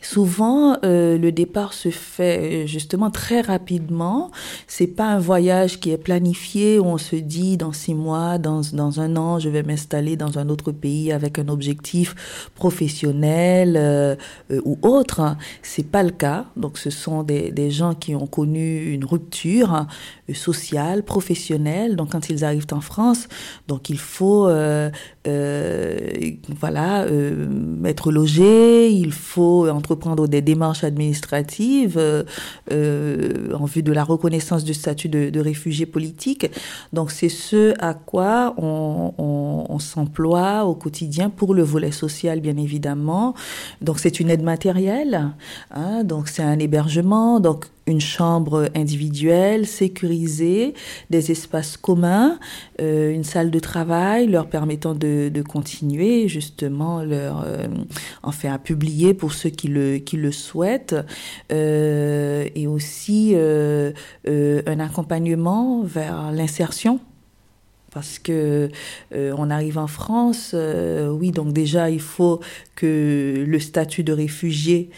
Souvent, 0.00 0.76
euh, 0.84 1.18
le 1.18 1.32
départ 1.32 1.72
se 1.72 1.90
fait 1.90 2.66
justement 2.66 3.10
très 3.10 3.40
rapidement. 3.40 4.30
C'est 4.66 4.86
pas 4.86 5.06
un 5.06 5.18
voyage 5.18 5.80
qui 5.80 5.90
est 5.90 5.98
planifié 5.98 6.78
où 6.78 6.84
on 6.84 6.98
se 6.98 7.16
dit 7.16 7.56
dans 7.56 7.72
six 7.72 7.94
mois, 7.94 8.38
dans, 8.38 8.62
dans 8.72 9.00
un 9.00 9.16
an, 9.16 9.38
je 9.38 9.48
vais 9.48 9.62
m'installer 9.62 10.16
dans 10.16 10.38
un 10.38 10.48
autre 10.48 10.70
pays 10.72 11.10
avec 11.12 11.38
un 11.38 11.48
objectif 11.48 12.14
professionnel 12.54 13.76
euh, 13.76 14.14
euh, 14.50 14.60
ou 14.64 14.78
autre. 14.82 15.36
C'est 15.62 15.86
pas 15.86 16.02
le 16.02 16.10
cas. 16.10 16.46
Donc, 16.56 16.78
ce 16.78 16.90
sont 16.90 17.22
des, 17.22 17.50
des 17.50 17.70
gens 17.70 17.94
qui 17.94 18.14
ont 18.14 18.26
connu 18.26 18.92
une 18.92 19.04
rupture 19.04 19.86
euh, 20.28 20.34
sociale, 20.34 21.02
professionnelle. 21.02 21.96
Donc, 21.96 22.12
quand 22.12 22.30
ils 22.30 22.44
arrivent 22.44 22.66
en 22.72 22.80
France, 22.80 23.28
donc 23.66 23.90
il 23.90 23.98
faut, 23.98 24.46
euh, 24.46 24.68
euh, 24.88 24.90
voilà, 26.60 27.06
être 27.84 28.12
logé. 28.12 28.90
Il 28.90 29.12
faut 29.12 29.68
entre 29.68 29.88
entreprendre 29.88 30.28
des 30.28 30.42
démarches 30.42 30.84
administratives 30.84 31.96
euh, 31.96 32.22
euh, 32.72 33.54
en 33.54 33.64
vue 33.64 33.82
de 33.82 33.90
la 33.90 34.04
reconnaissance 34.04 34.62
du 34.62 34.74
statut 34.74 35.08
de, 35.08 35.40
réfugié 35.40 35.86
politique. 35.86 36.50
Donc 36.92 37.10
c'est 37.10 37.30
ce 37.30 37.74
à 37.78 37.94
quoi 37.94 38.54
on 38.58 39.78
s'emploie 39.78 40.64
au 40.64 40.74
quotidien 40.74 41.30
pour 41.30 41.54
le 41.54 41.62
volet 41.62 41.92
social, 41.92 42.40
bien 42.40 42.58
évidemment. 42.58 43.34
Donc 43.80 43.98
c'est 43.98 44.20
une 44.20 44.28
aide 44.28 44.42
matérielle, 44.42 45.30
hein, 45.70 46.04
donc 46.04 46.28
c'est 46.28 46.42
un 46.42 46.58
hébergement. 46.58 47.40
Donc 47.40 47.66
une 47.88 48.00
chambre 48.00 48.68
individuelle, 48.74 49.66
sécurisée, 49.66 50.74
des 51.10 51.32
espaces 51.32 51.76
communs, 51.76 52.38
euh, 52.80 53.10
une 53.10 53.24
salle 53.24 53.50
de 53.50 53.58
travail 53.58 54.28
leur 54.28 54.48
permettant 54.48 54.94
de, 54.94 55.42
continuer 55.48 56.28
justement 56.28 57.02
leur, 57.02 57.44
euh, 57.46 57.66
enfin 58.22 58.52
à 58.52 58.58
publier 58.58 59.14
pour 59.14 59.32
ceux 59.32 59.50
qui 59.50 59.68
le, 59.68 59.98
qui 59.98 60.16
le 60.16 60.32
souhaitent, 60.32 60.96
euh, 61.50 62.46
et 62.54 62.66
aussi 62.66 63.32
euh, 63.34 63.92
un 64.26 64.80
accompagnement 64.80 65.82
vers 65.82 66.30
l'insertion. 66.32 67.00
Parce 67.90 68.18
que 68.18 68.68
on 69.14 69.50
arrive 69.50 69.78
en 69.78 69.86
France, 69.86 70.54
oui, 70.54 71.30
donc 71.30 71.54
déjà 71.54 71.88
il 71.88 72.00
faut 72.00 72.40
que 72.76 73.44
le 73.46 73.58
statut 73.58 74.04
de 74.04 74.12
réfugié 74.12 74.90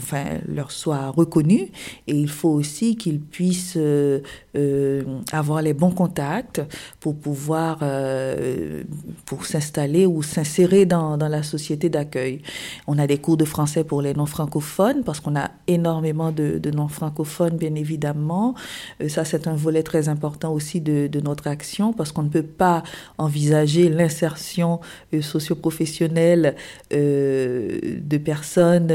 enfin, 0.00 0.38
leur 0.46 0.72
soit 0.72 1.10
reconnu. 1.10 1.70
Et 2.06 2.14
il 2.14 2.28
faut 2.28 2.50
aussi 2.50 2.96
qu'ils 2.96 3.20
puissent 3.20 3.76
euh, 3.76 4.20
euh, 4.56 5.02
avoir 5.32 5.62
les 5.62 5.74
bons 5.74 5.90
contacts 5.90 6.60
pour 6.98 7.16
pouvoir 7.16 7.78
euh, 7.82 8.82
pour 9.26 9.46
s'installer 9.46 10.06
ou 10.06 10.22
s'insérer 10.22 10.86
dans, 10.86 11.16
dans 11.16 11.28
la 11.28 11.42
société 11.42 11.88
d'accueil. 11.88 12.42
On 12.86 12.98
a 12.98 13.06
des 13.06 13.18
cours 13.18 13.36
de 13.36 13.44
français 13.44 13.84
pour 13.84 14.02
les 14.02 14.14
non-francophones 14.14 15.04
parce 15.04 15.20
qu'on 15.20 15.36
a 15.36 15.50
énormément 15.66 16.32
de, 16.32 16.58
de 16.58 16.70
non-francophones 16.70 17.56
bien 17.56 17.74
évidemment. 17.74 18.54
Euh, 19.00 19.08
ça 19.08 19.24
c'est 19.24 19.46
un 19.46 19.54
volet 19.54 19.82
très 19.82 20.08
important 20.08 20.52
aussi 20.52 20.80
de, 20.80 21.06
de 21.06 21.20
notre 21.20 21.46
action 21.46 21.92
parce 21.92 22.12
qu'on 22.12 22.22
ne 22.22 22.28
peut 22.28 22.42
pas 22.42 22.82
envisager 23.18 23.88
l'insertion 23.88 24.80
euh, 25.14 25.22
socio-professionnelle 25.22 26.56
euh, 26.92 27.78
de 28.00 28.18
personnes 28.18 28.88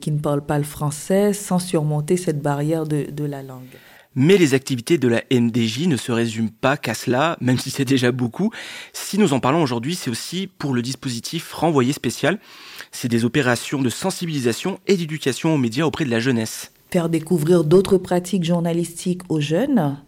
qui 0.00 0.10
ne 0.10 0.18
parlent 0.18 0.44
pas 0.44 0.58
le 0.58 0.64
français 0.64 1.32
sans 1.32 1.58
surmonter 1.58 2.16
cette 2.16 2.40
barrière 2.40 2.86
de, 2.86 3.10
de 3.10 3.24
la 3.24 3.42
langue. 3.42 3.76
Mais 4.14 4.36
les 4.36 4.54
activités 4.54 4.98
de 4.98 5.08
la 5.08 5.22
MDJ 5.30 5.86
ne 5.86 5.96
se 5.96 6.12
résument 6.12 6.50
pas 6.60 6.76
qu'à 6.76 6.94
cela, 6.94 7.36
même 7.40 7.58
si 7.58 7.70
c'est 7.70 7.84
déjà 7.84 8.12
beaucoup. 8.12 8.50
Si 8.92 9.18
nous 9.18 9.32
en 9.32 9.40
parlons 9.40 9.62
aujourd'hui, 9.62 9.94
c'est 9.94 10.10
aussi 10.10 10.46
pour 10.46 10.74
le 10.74 10.82
dispositif 10.82 11.52
renvoyé 11.52 11.92
spécial. 11.92 12.38
C'est 12.92 13.08
des 13.08 13.24
opérations 13.24 13.82
de 13.82 13.90
sensibilisation 13.90 14.78
et 14.86 14.96
d'éducation 14.96 15.54
aux 15.54 15.58
médias 15.58 15.84
auprès 15.84 16.04
de 16.04 16.10
la 16.10 16.20
jeunesse 16.20 16.70
faire 16.94 17.08
découvrir 17.08 17.64
d'autres 17.64 17.98
pratiques 17.98 18.44
journalistiques 18.44 19.22
aux 19.28 19.40
jeunes 19.40 19.98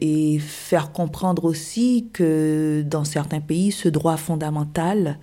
et 0.00 0.38
faire 0.38 0.92
comprendre 0.92 1.44
aussi 1.44 2.08
que 2.12 2.84
dans 2.86 3.02
certains 3.02 3.40
pays, 3.40 3.72
ce 3.72 3.88
droit 3.88 4.16
fondamental 4.16 5.18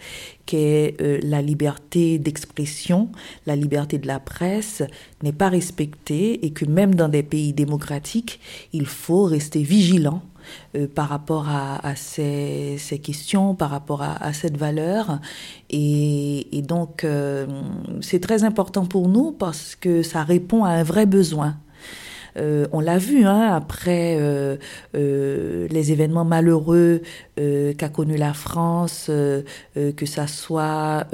qu'est 0.46 0.98
euh, 1.00 1.18
la 1.24 1.42
liberté 1.42 2.20
d'expression, 2.20 3.08
la 3.46 3.56
liberté 3.56 4.00
de 4.00 4.08
la 4.08 4.20
presse, 4.20 4.84
n'est 5.24 5.32
pas 5.32 5.48
respecté 5.48 6.46
et 6.46 6.52
que 6.52 6.66
même 6.66 6.94
dans 6.94 7.08
des 7.08 7.24
pays 7.24 7.54
démocratiques, 7.54 8.42
il 8.74 8.86
faut 8.86 9.24
rester 9.24 9.64
vigilant 9.64 10.24
euh, 10.76 10.88
par 10.88 11.10
rapport 11.10 11.48
à, 11.50 11.86
à 11.88 11.96
ces, 11.96 12.78
ces, 12.78 13.00
questions, 13.00 13.56
par 13.56 13.70
rapport 13.70 14.02
à, 14.02 14.16
à 14.24 14.34
cette 14.34 14.58
valeur. 14.58 15.20
Et, 15.70 16.58
et 16.58 16.62
donc, 16.62 17.04
euh, 17.04 17.46
c'est 18.02 18.20
très 18.20 18.44
important 18.44 18.86
pour 18.86 19.08
nous 19.08 19.32
parce 19.32 19.76
que 19.76 20.04
ça 20.04 20.24
répond 20.24 20.64
à 20.64 20.70
un 20.70 20.84
vrai 20.84 21.06
besoin. 21.06 21.58
On 22.38 22.80
l'a 22.80 22.98
vu 22.98 23.26
hein, 23.26 23.54
après 23.54 24.18
les 24.94 25.92
événements 25.92 26.26
malheureux 26.26 27.02
qu'a 27.36 27.90
connu 27.90 28.18
la 28.18 28.34
France, 28.34 29.10
que 29.10 30.06
ça 30.06 30.28
soit 30.28 31.08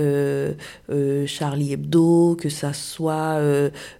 Charlie 1.26 1.74
Hebdo, 1.74 2.36
que 2.40 2.50
ça 2.50 2.74
soit 2.74 3.40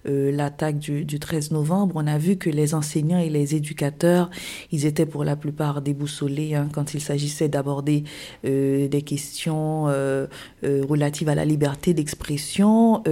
l'attaque 0.04 0.78
du, 0.78 1.04
du 1.04 1.18
13 1.18 1.50
novembre, 1.52 1.94
on 1.96 2.06
a 2.06 2.18
vu 2.18 2.36
que 2.36 2.50
les 2.50 2.74
enseignants 2.74 3.18
et 3.18 3.28
les 3.28 3.54
éducateurs, 3.54 4.30
ils 4.72 4.86
étaient 4.86 5.06
pour 5.06 5.24
la 5.24 5.36
plupart 5.36 5.82
déboussolés 5.82 6.54
hein, 6.54 6.68
quand 6.72 6.94
il 6.94 7.00
s'agissait 7.00 7.48
d'aborder 7.48 8.04
euh, 8.44 8.88
des 8.88 9.02
questions 9.02 9.86
euh, 9.88 10.26
euh, 10.64 10.82
relatives 10.88 11.28
à 11.28 11.34
la 11.34 11.44
liberté 11.44 11.94
d'expression 11.94 13.02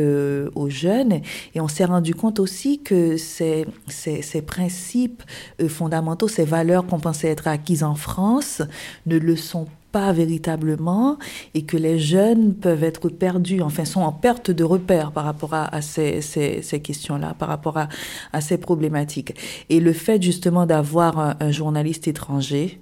aux 0.54 0.70
jeunes. 0.70 1.20
Et 1.54 1.60
on 1.60 1.68
s'est 1.68 1.84
rendu 1.84 2.14
compte 2.14 2.40
aussi 2.40 2.82
que 2.82 3.16
ces, 3.16 3.66
ces, 4.02 4.22
ces 4.22 4.42
principes 4.42 5.22
fondamentaux, 5.68 6.28
ces 6.28 6.44
valeurs 6.44 6.86
qu'on 6.86 6.98
pensait 6.98 7.28
être 7.28 7.46
acquises 7.46 7.84
en 7.84 7.94
France, 7.94 8.62
ne 9.06 9.18
le 9.18 9.36
sont 9.36 9.68
pas 9.92 10.12
véritablement 10.12 11.18
et 11.54 11.62
que 11.62 11.76
les 11.76 11.98
jeunes 11.98 12.54
peuvent 12.54 12.82
être 12.82 13.10
perdus, 13.10 13.60
enfin 13.60 13.84
sont 13.84 14.00
en 14.00 14.12
perte 14.12 14.50
de 14.50 14.64
repère 14.64 15.12
par 15.12 15.24
rapport 15.24 15.52
à, 15.54 15.82
ces, 15.82 16.20
ces, 16.22 16.80
questions-là, 16.80 17.34
par 17.38 17.48
rapport 17.48 17.76
à, 17.76 17.88
à, 18.32 18.40
ces 18.40 18.58
problématiques. 18.58 19.34
Et 19.68 19.80
le 19.80 19.92
fait 19.92 20.20
justement 20.20 20.66
d'avoir 20.66 21.36
un, 21.40 21.50
journaliste 21.52 22.08
étranger, 22.08 22.80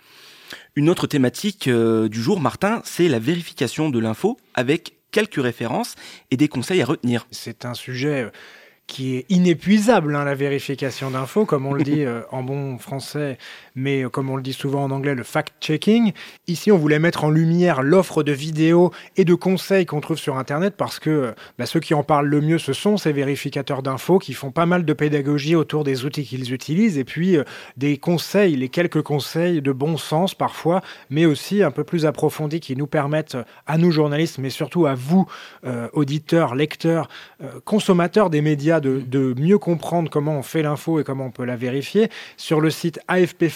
Une 0.75 0.91
autre 0.91 1.07
thématique 1.07 1.69
euh, 1.69 2.11
du 2.11 2.21
jour, 2.21 2.39
Martin, 2.39 2.83
c'est 2.85 3.09
la 3.09 3.19
vérification 3.19 3.89
de 3.89 3.99
l'info 3.99 4.37
avec 4.53 4.99
quelques 5.11 5.43
références 5.43 5.95
et 6.31 6.37
des 6.37 6.49
conseils 6.49 6.83
à 6.83 6.85
retenir. 6.85 7.27
C'est 7.31 7.65
un 7.65 7.73
sujet 7.73 8.25
euh, 8.25 8.31
qui 8.87 9.17
est 9.17 9.27
inépuisable, 9.29 10.15
hein, 10.15 10.25
la 10.25 10.35
vérification 10.35 11.11
d'infos, 11.11 11.45
comme 11.45 11.67
on 11.67 11.73
le 11.73 11.83
dit 11.83 12.05
euh, 12.05 12.23
en 12.31 12.43
bon 12.43 12.79
français, 12.79 13.39
mais 13.77 14.03
euh, 14.03 14.09
comme 14.09 14.31
on 14.31 14.37
le 14.37 14.43
dit 14.43 14.53
souvent 14.53 14.83
en 14.83 14.91
anglais, 14.91 15.15
le 15.15 15.23
fact-checking. 15.23 16.13
Ici, 16.49 16.73
on 16.73 16.79
voulait 16.79 16.99
mettre 16.99 17.23
en 17.25 17.31
lumière 17.31 17.83
l'offre 17.83 18.25
de 18.25 18.33
vidéos 18.33 18.91
et 19.17 19.25
de 19.25 19.35
conseils 19.35 19.87
qu'on 19.87 20.01
trouve 20.01 20.19
sur 20.19 20.37
Internet, 20.37 20.75
parce 20.77 20.99
que 20.99 21.11
euh, 21.11 21.33
bah, 21.59 21.67
ceux 21.67 21.81
qui 21.81 21.95
en 21.95 22.03
parlent 22.03 22.27
le 22.27 22.41
mieux, 22.41 22.59
ce 22.59 22.73
sont 22.73 22.97
ces 22.97 23.13
vérificateurs 23.13 23.83
d'infos 23.83 24.19
qui 24.19 24.33
font 24.33 24.51
pas 24.51 24.67
mal 24.67 24.85
de 24.85 24.93
pédagogie 24.93 25.55
autour 25.55 25.85
des 25.85 26.05
outils 26.05 26.25
qu'ils 26.25 26.53
utilisent, 26.53 26.99
et 26.99 27.05
puis 27.05 27.37
des 27.77 27.99
conseils, 27.99 28.57
les 28.57 28.69
quelques 28.69 29.03
conseils 29.03 29.61
de 29.61 29.73
bon 29.73 29.99
sens 29.99 30.35
parfois, 30.35 30.81
mais 31.11 31.27
aussi 31.27 31.63
un 31.63 31.71
peu 31.71 31.85
plus 31.85 32.07
approfondis 32.07 32.61
qui 32.61 32.75
nous 32.77 32.87
permettent, 32.87 33.37
à 33.67 33.77
nous 33.77 33.91
journalistes, 33.91 34.39
mais 34.39 34.51
surtout 34.51 34.87
à 34.87 34.95
vous, 34.95 35.27
auditeurs, 35.93 36.55
lecteurs, 36.55 37.09
consommateurs 37.65 38.31
des 38.31 38.41
médias, 38.41 38.81
de, 38.81 39.35
mieux 39.39 39.59
comprendre 39.59 40.11
comment 40.11 40.39
on 40.39 40.43
fait 40.43 40.63
l'info 40.63 41.01
et 41.01 41.05
comment 41.05 41.27
on 41.27 41.31
peut 41.31 41.45
la 41.45 41.57
vérifier. 41.57 42.09
Sur 42.37 42.61
le 42.61 42.71
site 42.71 43.01
AFP 43.09 43.49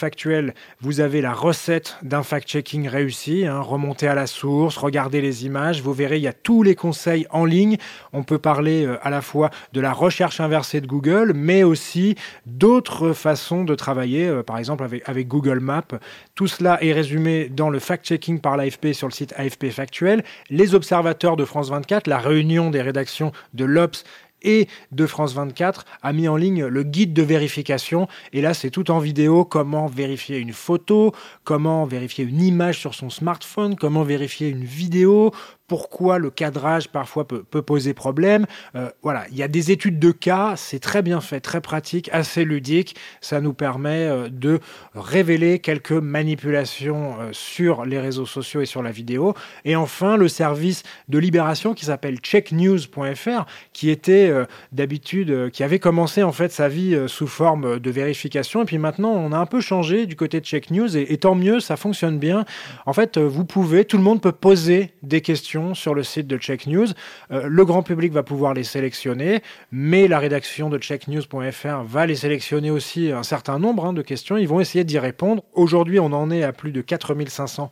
Vous 0.80 1.00
avez 1.00 1.20
la 1.20 1.32
recette 1.32 1.96
d'un 2.02 2.22
fact-checking 2.22 2.88
réussi. 2.88 3.46
Hein, 3.46 3.60
remonter 3.60 4.08
à 4.08 4.14
la 4.14 4.26
source, 4.26 4.76
regarder 4.76 5.20
les 5.20 5.46
images. 5.46 5.82
Vous 5.82 5.92
verrez, 5.92 6.16
il 6.16 6.22
y 6.22 6.28
a 6.28 6.32
tous 6.32 6.62
les 6.62 6.74
conseils 6.74 7.26
en 7.30 7.44
ligne. 7.44 7.76
On 8.12 8.22
peut 8.22 8.38
parler 8.38 8.84
euh, 8.84 8.98
à 9.02 9.10
la 9.10 9.22
fois 9.22 9.50
de 9.72 9.80
la 9.80 9.92
recherche 9.92 10.40
inversée 10.40 10.80
de 10.80 10.86
Google, 10.86 11.32
mais 11.34 11.62
aussi 11.62 12.16
d'autres 12.46 13.12
façons 13.12 13.64
de 13.64 13.74
travailler, 13.74 14.28
euh, 14.28 14.42
par 14.42 14.58
exemple 14.58 14.84
avec, 14.84 15.08
avec 15.08 15.28
Google 15.28 15.60
Maps. 15.60 15.98
Tout 16.34 16.46
cela 16.46 16.82
est 16.82 16.92
résumé 16.92 17.48
dans 17.48 17.70
le 17.70 17.78
fact-checking 17.78 18.40
par 18.40 18.56
l'AFP 18.56 18.92
sur 18.92 19.08
le 19.08 19.12
site 19.12 19.34
AFP 19.36 19.70
Factuel. 19.70 20.24
Les 20.48 20.74
observateurs 20.74 21.36
de 21.36 21.44
France 21.44 21.70
24, 21.70 22.06
la 22.06 22.18
réunion 22.18 22.70
des 22.70 22.82
rédactions 22.82 23.32
de 23.54 23.64
l'Obs 23.64 24.04
et 24.42 24.68
de 24.92 25.06
France 25.06 25.34
24 25.34 25.84
a 26.02 26.12
mis 26.12 26.28
en 26.28 26.36
ligne 26.36 26.64
le 26.64 26.82
guide 26.82 27.12
de 27.12 27.22
vérification. 27.22 28.08
Et 28.32 28.40
là, 28.40 28.54
c'est 28.54 28.70
tout 28.70 28.90
en 28.90 28.98
vidéo 28.98 29.44
comment 29.44 29.86
vérifier 29.86 30.38
une 30.38 30.52
photo, 30.52 31.12
comment 31.44 31.84
vérifier 31.84 32.24
une 32.24 32.40
image 32.40 32.78
sur 32.78 32.94
son 32.94 33.10
smartphone, 33.10 33.76
comment 33.76 34.02
vérifier 34.02 34.48
une 34.48 34.64
vidéo, 34.64 35.32
pourquoi 35.70 36.18
le 36.18 36.30
cadrage 36.30 36.88
parfois 36.88 37.28
peut, 37.28 37.44
poser 37.62 37.94
problème. 37.94 38.44
Euh, 38.74 38.90
voilà, 39.04 39.26
il 39.30 39.36
y 39.36 39.42
a 39.44 39.46
des 39.46 39.70
études 39.70 40.00
de 40.00 40.10
cas, 40.10 40.54
c'est 40.56 40.80
très 40.80 41.00
bien 41.00 41.20
fait, 41.20 41.38
très 41.38 41.60
pratique, 41.60 42.10
assez 42.12 42.44
ludique. 42.44 42.96
Ça 43.20 43.40
nous 43.40 43.52
permet 43.52 44.08
euh, 44.08 44.28
de 44.28 44.58
révéler 44.96 45.60
quelques 45.60 45.92
manipulations 45.92 47.14
euh, 47.20 47.28
sur 47.30 47.84
les 47.84 48.00
réseaux 48.00 48.26
sociaux 48.26 48.62
et 48.62 48.66
sur 48.66 48.82
la 48.82 48.90
vidéo. 48.90 49.34
Et 49.64 49.76
enfin, 49.76 50.16
le 50.16 50.26
service 50.26 50.82
de 51.08 51.18
libération 51.18 51.72
qui 51.72 51.84
s'appelle 51.84 52.16
checknews.fr, 52.16 53.46
qui 53.72 53.90
était 53.90 54.32
d'habitude, 54.72 55.50
qui 55.52 55.62
avait 55.62 55.78
commencé 55.78 56.24
en 56.24 56.32
fait 56.32 56.50
sa 56.50 56.68
vie 56.68 56.98
sous 57.06 57.28
forme 57.28 57.78
de 57.78 57.90
vérification. 57.92 58.62
Et 58.62 58.64
puis 58.64 58.78
maintenant, 58.78 59.12
on 59.12 59.30
a 59.30 59.38
un 59.38 59.46
peu 59.46 59.60
changé 59.60 60.06
du 60.06 60.16
côté 60.16 60.40
de 60.40 60.44
Check 60.44 60.72
News. 60.72 60.96
Et, 60.96 61.12
et 61.12 61.18
tant 61.18 61.36
mieux, 61.36 61.60
ça 61.60 61.76
fonctionne 61.76 62.18
bien. 62.18 62.44
En 62.86 62.92
fait, 62.92 63.18
vous 63.18 63.44
pouvez, 63.44 63.84
tout 63.84 63.98
le 63.98 64.02
monde 64.02 64.20
peut 64.20 64.32
poser 64.32 64.90
des 65.02 65.20
questions 65.20 65.59
sur 65.74 65.94
le 65.94 66.02
site 66.02 66.26
de 66.26 66.36
Check 66.36 66.66
News. 66.66 66.88
Euh, 67.30 67.46
le 67.46 67.64
grand 67.64 67.82
public 67.82 68.12
va 68.12 68.22
pouvoir 68.22 68.54
les 68.54 68.64
sélectionner, 68.64 69.42
mais 69.70 70.08
la 70.08 70.18
rédaction 70.18 70.70
de 70.70 70.78
checknews.fr 70.78 71.82
va 71.84 72.06
les 72.06 72.16
sélectionner 72.16 72.70
aussi 72.70 73.12
un 73.12 73.22
certain 73.22 73.58
nombre 73.58 73.86
hein, 73.86 73.92
de 73.92 74.02
questions. 74.02 74.36
Ils 74.36 74.48
vont 74.48 74.60
essayer 74.60 74.84
d'y 74.84 74.98
répondre. 74.98 75.42
Aujourd'hui, 75.52 76.00
on 76.00 76.12
en 76.12 76.30
est 76.30 76.42
à 76.42 76.52
plus 76.52 76.72
de 76.72 76.80
4500 76.80 77.70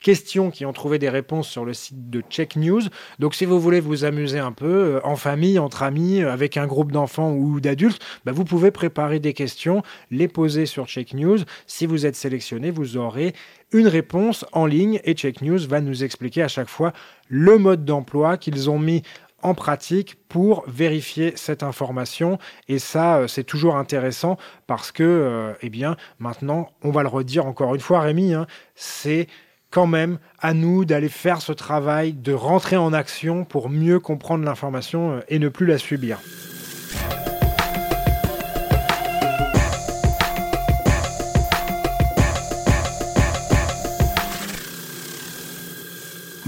questions 0.00 0.50
qui 0.50 0.64
ont 0.64 0.72
trouvé 0.72 0.98
des 0.98 1.08
réponses 1.08 1.48
sur 1.48 1.64
le 1.64 1.74
site 1.74 2.10
de 2.10 2.22
Check 2.28 2.56
News. 2.56 2.82
Donc 3.18 3.34
si 3.34 3.44
vous 3.44 3.60
voulez 3.60 3.80
vous 3.80 4.04
amuser 4.04 4.38
un 4.38 4.52
peu, 4.52 4.66
euh, 4.66 5.00
en 5.04 5.16
famille, 5.16 5.58
entre 5.58 5.82
amis, 5.82 6.22
euh, 6.22 6.32
avec 6.32 6.56
un 6.56 6.66
groupe 6.66 6.90
d'enfants 6.90 7.32
ou 7.32 7.60
d'adultes, 7.60 8.02
bah, 8.24 8.32
vous 8.32 8.44
pouvez 8.44 8.70
préparer 8.70 9.20
des 9.20 9.34
questions, 9.34 9.82
les 10.10 10.28
poser 10.28 10.66
sur 10.66 10.86
Check 10.86 11.14
News. 11.14 11.38
Si 11.66 11.86
vous 11.86 12.06
êtes 12.06 12.16
sélectionné, 12.16 12.70
vous 12.70 12.96
aurez 12.96 13.34
une 13.72 13.88
réponse 13.88 14.44
en 14.52 14.66
ligne 14.66 15.00
et 15.04 15.14
Check 15.14 15.42
News 15.42 15.60
va 15.68 15.80
nous 15.80 16.02
expliquer 16.02 16.42
à 16.42 16.48
chaque 16.48 16.68
fois 16.68 16.92
le 17.28 17.58
mode 17.58 17.84
d'emploi 17.84 18.36
qu'ils 18.36 18.70
ont 18.70 18.78
mis 18.78 19.02
en 19.42 19.54
pratique 19.54 20.16
pour 20.28 20.64
vérifier 20.66 21.32
cette 21.36 21.62
information 21.62 22.38
et 22.68 22.78
ça 22.78 23.18
euh, 23.18 23.26
c'est 23.26 23.44
toujours 23.44 23.76
intéressant 23.76 24.36
parce 24.66 24.92
que 24.92 25.54
eh 25.62 25.70
bien 25.70 25.96
maintenant 26.18 26.68
on 26.82 26.90
va 26.90 27.02
le 27.02 27.08
redire 27.08 27.46
encore 27.46 27.74
une 27.74 27.80
fois 27.80 28.00
Rémi 28.00 28.34
hein, 28.34 28.46
c'est 28.74 29.28
quand 29.70 29.86
même 29.86 30.18
à 30.40 30.54
nous 30.54 30.84
d'aller 30.84 31.08
faire 31.08 31.40
ce 31.40 31.52
travail, 31.52 32.12
de 32.12 32.32
rentrer 32.32 32.76
en 32.76 32.92
action 32.92 33.44
pour 33.44 33.70
mieux 33.70 34.00
comprendre 34.00 34.44
l'information 34.44 35.12
euh, 35.12 35.20
et 35.28 35.38
ne 35.38 35.48
plus 35.48 35.66
la 35.66 35.78
subir. 35.78 36.18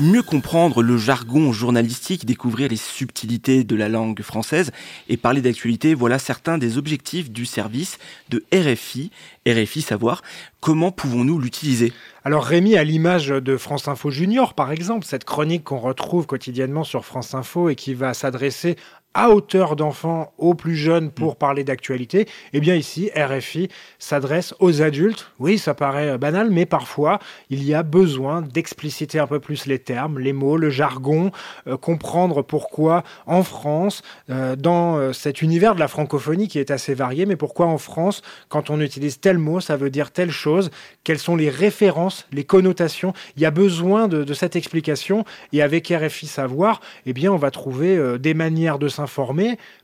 Mieux 0.02 0.22
comprendre 0.22 0.82
le 0.82 0.98
jargon 0.98 1.52
journalistique, 1.52 2.26
découvrir 2.26 2.68
les 2.68 2.76
subtilités 2.76 3.64
de 3.64 3.76
la 3.76 3.88
langue 3.88 4.20
française 4.22 4.72
et 5.08 5.16
parler 5.16 5.40
d'actualité, 5.40 5.94
voilà 5.94 6.18
certains 6.18 6.58
des 6.58 6.76
objectifs 6.76 7.30
du 7.30 7.46
service 7.46 7.98
de 8.28 8.44
RFI. 8.52 9.10
RFI, 9.46 9.80
savoir 9.80 10.22
comment 10.60 10.90
pouvons-nous 10.90 11.38
l'utiliser? 11.38 11.92
Alors 12.24 12.44
Rémi, 12.44 12.76
à 12.76 12.84
l'image 12.84 13.28
de 13.28 13.56
France 13.56 13.88
Info 13.88 14.10
Junior, 14.10 14.54
par 14.54 14.72
exemple, 14.72 15.06
cette 15.06 15.24
chronique 15.24 15.64
qu'on 15.64 15.78
retrouve 15.78 16.26
quotidiennement 16.26 16.84
sur 16.84 17.04
France 17.04 17.34
Info 17.34 17.68
et 17.68 17.74
qui 17.74 17.94
va 17.94 18.14
s'adresser 18.14 18.76
à 19.14 19.30
hauteur 19.30 19.76
d'enfants 19.76 20.32
aux 20.38 20.54
plus 20.54 20.76
jeunes 20.76 21.10
pour 21.10 21.32
mm. 21.32 21.36
parler 21.36 21.64
d'actualité, 21.64 22.26
eh 22.52 22.60
bien 22.60 22.74
ici, 22.74 23.10
RFI 23.14 23.68
s'adresse 23.98 24.54
aux 24.58 24.82
adultes. 24.82 25.30
Oui, 25.38 25.58
ça 25.58 25.74
paraît 25.74 26.10
euh, 26.10 26.18
banal, 26.18 26.50
mais 26.50 26.66
parfois, 26.66 27.18
il 27.50 27.64
y 27.64 27.74
a 27.74 27.82
besoin 27.82 28.42
d'expliciter 28.42 29.18
un 29.18 29.26
peu 29.26 29.40
plus 29.40 29.66
les 29.66 29.78
termes, 29.78 30.18
les 30.18 30.32
mots, 30.32 30.56
le 30.56 30.70
jargon, 30.70 31.30
euh, 31.66 31.76
comprendre 31.76 32.42
pourquoi 32.42 33.02
en 33.26 33.42
France, 33.42 34.02
euh, 34.30 34.56
dans 34.56 35.12
cet 35.12 35.42
univers 35.42 35.74
de 35.74 35.80
la 35.80 35.88
francophonie 35.88 36.48
qui 36.48 36.58
est 36.58 36.70
assez 36.70 36.94
varié, 36.94 37.26
mais 37.26 37.36
pourquoi 37.36 37.66
en 37.66 37.78
France, 37.78 38.22
quand 38.48 38.70
on 38.70 38.80
utilise 38.80 39.20
tel 39.20 39.38
mot, 39.38 39.60
ça 39.60 39.76
veut 39.76 39.90
dire 39.90 40.10
telle 40.10 40.30
chose, 40.30 40.70
quelles 41.04 41.18
sont 41.18 41.36
les 41.36 41.50
références, 41.50 42.26
les 42.32 42.44
connotations. 42.44 43.12
Il 43.36 43.42
y 43.42 43.46
a 43.46 43.50
besoin 43.50 44.08
de, 44.08 44.24
de 44.24 44.34
cette 44.34 44.56
explication, 44.56 45.24
et 45.52 45.62
avec 45.62 45.88
RFI 45.88 46.26
Savoir, 46.26 46.80
eh 47.06 47.12
bien, 47.12 47.32
on 47.32 47.36
va 47.36 47.50
trouver 47.50 48.18
des 48.18 48.34
manières 48.34 48.78
de 48.78 48.88
s'informer 48.88 49.01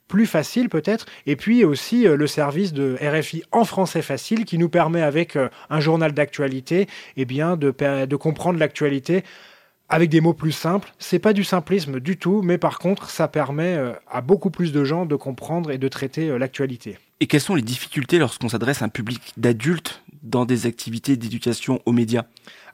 plus 0.08 0.26
facile 0.26 0.68
peut-être, 0.68 1.06
et 1.26 1.36
puis 1.36 1.64
aussi 1.64 2.04
le 2.04 2.26
service 2.26 2.72
de 2.72 2.96
RFI 3.00 3.42
en 3.52 3.64
français 3.64 4.02
facile 4.02 4.44
qui 4.44 4.58
nous 4.58 4.68
permet 4.68 5.02
avec 5.02 5.36
un 5.70 5.80
journal 5.80 6.12
d'actualité 6.12 6.86
eh 7.16 7.24
bien, 7.24 7.56
de, 7.56 7.74
de 8.06 8.16
comprendre 8.16 8.58
l'actualité 8.58 9.24
avec 9.88 10.10
des 10.10 10.20
mots 10.20 10.34
plus 10.34 10.52
simples. 10.52 10.92
C'est 10.98 11.18
pas 11.18 11.32
du 11.32 11.44
simplisme 11.44 12.00
du 12.00 12.16
tout, 12.18 12.42
mais 12.42 12.58
par 12.58 12.78
contre, 12.78 13.10
ça 13.10 13.28
permet 13.28 13.74
euh, 13.74 13.92
à 14.10 14.20
beaucoup 14.20 14.50
plus 14.50 14.72
de 14.72 14.84
gens 14.84 15.06
de 15.06 15.16
comprendre 15.16 15.70
et 15.70 15.78
de 15.78 15.88
traiter 15.88 16.28
euh, 16.28 16.38
l'actualité. 16.38 16.98
Et 17.20 17.26
quelles 17.26 17.40
sont 17.40 17.54
les 17.54 17.62
difficultés 17.62 18.18
lorsqu'on 18.18 18.48
s'adresse 18.48 18.82
à 18.82 18.84
un 18.84 18.90
public 18.90 19.20
d'adultes 19.36 20.02
dans 20.22 20.44
des 20.44 20.66
activités 20.66 21.16
d'éducation 21.16 21.80
aux 21.86 21.92
médias 21.92 22.24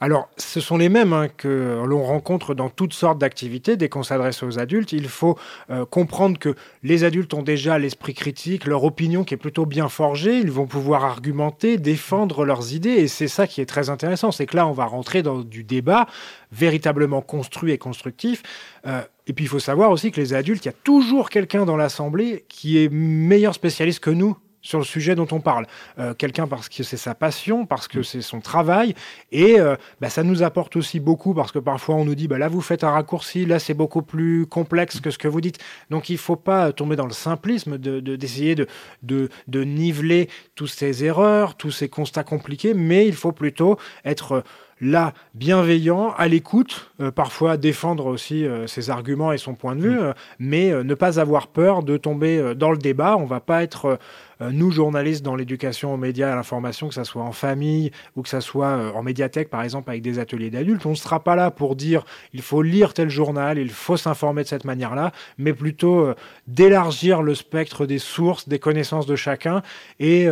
alors, 0.01 0.29
ce 0.37 0.61
sont 0.61 0.77
les 0.77 0.91
mêmes 0.91 1.13
hein, 1.13 1.29
que 1.35 1.83
l'on 1.87 2.03
rencontre 2.03 2.55
dans 2.55 2.69
toutes 2.69 2.93
sortes 2.93 3.19
d'activités 3.19 3.77
dès 3.77 3.89
qu'on 3.89 4.03
s'adresse 4.03 4.43
aux 4.43 4.59
adultes. 4.59 4.93
Il 4.93 5.09
faut 5.09 5.39
euh, 5.71 5.87
comprendre 5.87 6.39
que 6.39 6.55
les 6.83 7.05
adultes 7.05 7.33
ont 7.33 7.43
déjà 7.43 7.79
l'esprit 7.79 8.13
critique, 8.13 8.67
leur 8.67 8.85
opinion 8.85 9.25
qui 9.25 9.33
est 9.33 9.39
plutôt 9.39 9.67
bien 9.67 9.89
forgée. 9.89 10.41
Ils 10.41 10.51
vont 10.51 10.67
pouvoir 10.67 11.05
argumenter, 11.05 11.79
défendre 11.79 12.45
leurs 12.45 12.75
idées. 12.75 12.91
Et 12.91 13.09
c'est 13.09 13.29
ça 13.29 13.47
qui 13.47 13.63
est 13.63 13.67
très 13.67 13.89
intéressant. 13.89 14.31
C'est 14.31 14.45
que 14.45 14.57
là, 14.57 14.67
on 14.67 14.73
va 14.73 14.85
rentrer 14.85 15.23
dans 15.23 15.39
du 15.39 15.65
débat 15.65 16.07
véritablement 16.53 17.23
construit 17.23 17.73
et 17.73 17.79
constructif. 17.79 18.43
Euh, 18.87 19.01
et 19.27 19.33
puis, 19.33 19.47
il 19.47 19.49
faut 19.49 19.59
savoir 19.59 19.91
aussi 19.91 20.11
que 20.11 20.21
les 20.21 20.35
adultes, 20.35 20.65
il 20.65 20.69
y 20.69 20.71
a 20.71 20.77
toujours 20.85 21.31
quelqu'un 21.31 21.65
dans 21.65 21.77
l'Assemblée 21.77 22.45
qui 22.49 22.77
est 22.79 22.93
meilleur 22.93 23.55
spécialiste 23.55 24.01
que 24.01 24.11
nous 24.11 24.37
sur 24.65 24.79
le 24.79 24.85
sujet 24.85 25.15
dont 25.15 25.29
on 25.31 25.39
parle. 25.39 25.67
Euh, 26.01 26.15
quelqu'un 26.15 26.49
parce 26.49 26.69
que 26.69 26.83
c'est 26.83 26.97
sa 26.97 27.15
passion, 27.15 27.67
parce 27.67 27.87
que 27.87 28.01
mm. 28.01 28.05
c'est 28.05 28.23
son 28.23 28.41
travail, 28.41 28.95
et 29.31 29.61
euh, 29.61 29.77
bah, 30.01 30.11
ça 30.11 30.25
nous 30.25 30.43
apporte 30.43 30.75
aussi 30.75 30.99
beaucoup 30.99 31.35
parce 31.35 31.53
que 31.53 31.61
parfois 31.61 31.95
on 31.95 32.05
nous 32.05 32.17
dit 32.17 32.27
bah, 32.27 32.39
là 32.39 32.49
vous 32.49 32.63
faites 32.63 32.83
un 32.83 32.91
raccourci, 32.91 33.47
là 33.47 33.61
c'est 33.61 33.75
beaucoup 33.75 34.03
plus 34.03 34.47
complexe 34.47 34.99
que 34.99 35.11
ce 35.11 35.19
que 35.19 35.29
vous 35.29 35.41
dites. 35.41 35.59
Donc 35.91 36.09
il 36.09 36.19
faut 36.19 36.37
pas 36.37 36.73
tomber 36.73 36.97
dans 36.97 37.07
le 37.07 37.13
simplisme 37.13 37.79
d'essayer 37.79 38.55
de, 38.55 38.67
de, 39.03 39.29
de, 39.47 39.65
niveler 39.65 40.29
toutes 40.55 40.71
ces 40.71 41.05
erreurs, 41.05 41.57
tous 41.57 41.71
ces 41.71 41.89
constats 41.89 42.25
compliqués, 42.25 42.75
mais 42.75 43.07
il 43.07 43.15
faut 43.15 43.33
plutôt 43.33 43.79
être 44.05 44.43
là, 44.85 45.15
bienveillant, 45.35 46.13
à 46.17 46.29
l'écoute, 46.29 46.91
euh, 47.01 47.11
parfois 47.11 47.57
défendre 47.57 48.07
aussi 48.07 48.47
euh, 48.47 48.67
ses 48.67 48.91
arguments 48.91 49.33
et 49.33 49.39
son 49.39 49.55
point 49.55 49.75
de 49.75 49.81
vue, 49.81 49.95
mm. 49.95 50.03
euh, 50.03 50.13
mais 50.39 50.85
ne 50.85 50.95
pas 50.95 51.19
avoir 51.19 51.49
peur 51.49 51.83
de 51.83 51.97
tomber 51.97 52.55
dans 52.55 52.71
le 52.71 52.77
débat. 52.77 53.17
On 53.17 53.25
va 53.25 53.41
pas 53.41 53.63
être, 53.63 53.99
nous, 54.41 54.71
journalistes, 54.71 55.25
dans 55.25 55.37
l'éducation 55.37 55.95
aux 55.95 55.97
médias 55.97 56.29
et 56.29 56.33
à 56.33 56.37
l'information, 56.37 56.89
que 56.89 56.95
ce 56.95 57.05
soit 57.05 57.23
en 57.23 57.33
famille 57.33 57.91
ou 58.17 58.23
que 58.23 58.29
ce 58.29 58.41
soit 58.41 58.93
en 58.95 59.03
médiathèque, 59.03 59.49
par 59.49 59.63
exemple, 59.63 59.91
avec 59.91 60.03
des 60.03 60.19
ateliers 60.19 60.51
d'adultes. 60.51 60.85
On 60.87 60.91
ne 60.91 60.95
sera 60.95 61.21
pas 61.21 61.37
là 61.37 61.51
pour 61.51 61.77
dire 61.77 62.05
il 62.33 62.43
faut 62.43 62.63
lire 62.63 62.93
tel 62.93 63.09
journal, 63.09 63.59
il 63.59 63.71
faut 63.71 63.97
s'informer 63.97 64.43
de 64.43 64.49
cette 64.49 64.65
manière-là, 64.65 65.13
mais 65.39 65.53
plutôt 65.53 66.13
d'élargir 66.47 67.23
le 67.23 67.35
spectre 67.35 67.87
des 67.87 67.99
sources, 67.99 68.49
des 68.49 68.59
connaissances 68.59 69.07
de 69.07 69.17
chacun 69.17 69.63
et 69.99 70.29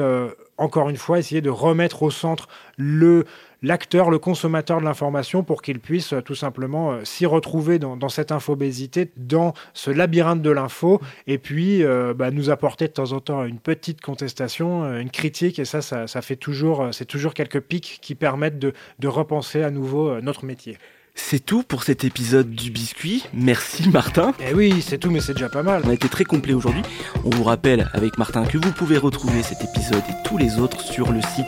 encore 0.59 0.89
une 0.89 0.97
fois, 0.97 1.19
essayer 1.19 1.41
de 1.41 1.51
remettre 1.51 2.03
au 2.03 2.11
centre 2.11 2.49
le 2.77 3.25
l'acteur, 3.63 4.11
le 4.11 4.19
consommateur 4.19 4.81
de 4.81 4.85
l'information 4.85 5.43
pour 5.43 5.63
qu'il 5.63 5.81
puisse 5.81 6.13
euh, 6.13 6.21
tout 6.21 6.35
simplement 6.35 6.93
euh, 6.93 7.05
s'y 7.05 7.27
retrouver 7.27 7.79
dans, 7.79 8.09
cette 8.09 8.33
infobésité, 8.33 9.11
dans 9.17 9.55
ce 9.73 9.91
labyrinthe 9.91 10.43
de 10.43 10.51
l'info, 10.51 11.01
et 11.27 11.39
puis 11.39 11.83
euh, 11.83 12.15
bah, 12.15 12.31
nous 12.31 12.51
apporter 12.51 12.89
de 12.89 12.93
temps 12.93 13.13
en 13.13 13.21
temps 13.21 13.45
une 13.45 13.59
petite 13.59 14.01
contestation, 14.01 14.85
une 14.99 15.11
critique, 15.11 15.59
et 15.59 15.65
ça, 15.65 15.81
ça, 15.83 16.23
fait 16.23 16.37
toujours, 16.37 16.89
c'est 16.93 17.05
toujours 17.05 17.35
quelques 17.35 17.61
pics 17.61 17.99
qui 18.03 18.15
permettent 18.15 18.59
de 18.59 19.09
repenser 19.09 19.63
à 19.63 19.71
nouveau 19.71 20.21
notre 20.21 20.45
métier. 20.45 20.79
C'est 21.15 21.45
tout 21.45 21.63
pour 21.63 21.83
cet 21.83 22.05
épisode 22.05 22.51
du 22.51 22.71
biscuit. 22.71 23.25
Merci 23.35 23.89
Martin. 23.89 24.33
Eh 24.41 24.55
oui, 24.55 24.83
c'est 24.87 24.99
tout, 24.99 25.11
mais 25.11 25.21
c'est 25.21 25.35
déjà 25.35 25.49
pas 25.49 25.63
mal. 25.63 25.83
On 25.85 25.91
a 25.91 25.95
été 25.95 26.09
très 26.09 26.25
complet 26.25 26.55
aujourd'hui. 26.55 26.83
On 27.25 27.31
vous 27.31 27.45
rappelle 27.45 27.91
avec 27.93 28.19
Martin 28.19 28.45
que 28.45 28.59
vous 28.59 28.73
pouvez 28.73 28.99
retrouver 28.99 29.43
cet 29.43 29.63
épisode 29.63 30.03
et 30.09 30.29
tous 30.29 30.39
les 30.39 30.59
autres 30.59 30.81
sur 30.81 31.13
le 31.13 31.21
site 31.21 31.47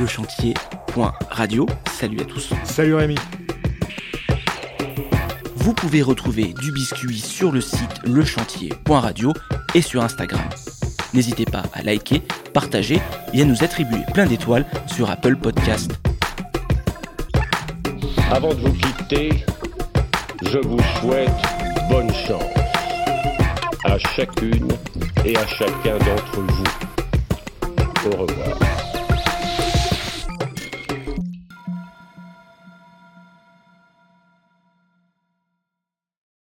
lechantier.radio. 0.00 1.66
Salut 1.98 2.20
à 2.20 2.24
tous. 2.24 2.50
Salut 2.64 2.94
Rémi. 2.94 3.16
Vous 5.56 5.72
pouvez 5.74 6.02
retrouver 6.02 6.52
du 6.60 6.72
biscuit 6.72 7.18
sur 7.20 7.50
le 7.52 7.60
site 7.60 8.02
lechantier.radio 8.04 9.32
et 9.74 9.80
sur 9.80 10.02
Instagram. 10.02 10.42
N'hésitez 11.14 11.44
pas 11.44 11.62
à 11.72 11.82
liker, 11.82 12.20
partager 12.52 13.00
et 13.32 13.42
à 13.42 13.44
nous 13.44 13.62
attribuer 13.62 14.00
plein 14.12 14.26
d'étoiles 14.26 14.66
sur 14.86 15.08
Apple 15.08 15.36
Podcast. 15.36 15.92
Avant 18.34 18.52
de 18.52 18.62
vous 18.62 18.72
quitter, 18.72 19.30
je 20.42 20.58
vous 20.58 20.80
souhaite 20.98 21.30
bonne 21.88 22.12
chance 22.12 22.42
à 23.84 23.96
chacune 23.96 24.72
et 25.24 25.36
à 25.36 25.46
chacun 25.46 25.96
d'entre 25.98 26.40
vous. 26.40 28.10
Au 28.10 28.16
revoir. 28.22 28.63